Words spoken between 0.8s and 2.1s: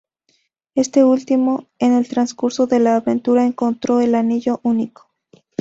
último, en el